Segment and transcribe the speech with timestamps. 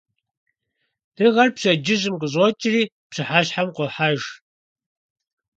[1.15, 4.21] Дыгъэр пщэдджыжьым къыщӀокӀри пщыхьэщхьэм къуохьэж.